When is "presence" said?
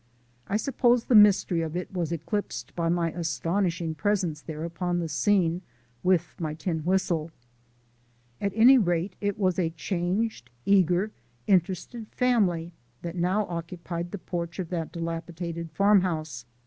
3.93-4.41